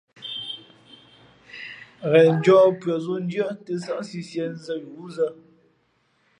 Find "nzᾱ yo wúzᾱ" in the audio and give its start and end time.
4.53-5.27